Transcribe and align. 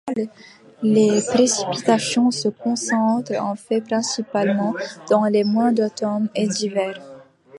Les 0.81 1.21
précipitations 1.27 2.31
se 2.31 2.47
concentrent 2.47 3.39
en 3.39 3.53
fait 3.53 3.81
principalement 3.81 4.73
dans 5.11 5.25
les 5.25 5.43
mois 5.43 5.71
d'automne 5.71 6.27
et 6.33 6.47
d'hiver. 6.47 6.99